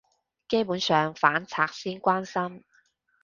[0.47, 2.63] 基本上反賊先關心